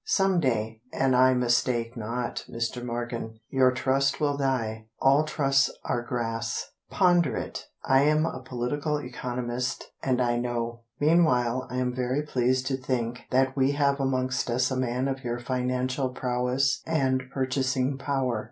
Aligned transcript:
Some 0.03 0.39
day, 0.39 0.81
an 0.91 1.13
I 1.13 1.35
mistake 1.35 1.95
not, 1.95 2.45
Mr. 2.49 2.83
Morgan, 2.83 3.39
Your 3.51 3.71
Trust 3.71 4.19
will 4.19 4.35
die: 4.35 4.87
All 4.99 5.25
Trusts 5.25 5.69
are 5.85 6.01
grass. 6.01 6.71
Ponder 6.89 7.37
it! 7.37 7.67
I 7.85 8.01
am 8.05 8.25
a 8.25 8.41
political 8.41 8.97
economist, 8.99 9.91
and 10.01 10.19
I 10.19 10.37
know. 10.39 10.85
Meanwhile 10.99 11.67
I 11.69 11.77
am 11.77 11.93
very 11.93 12.23
pleased 12.23 12.65
to 12.69 12.77
think 12.77 13.25
That 13.29 13.55
we 13.55 13.73
have 13.73 13.99
amongst 13.99 14.49
us 14.49 14.71
a 14.71 14.75
man 14.75 15.07
of 15.07 15.23
your 15.23 15.37
financial 15.37 16.09
prowess 16.09 16.81
And 16.87 17.21
purchasing 17.31 17.99
power. 17.99 18.39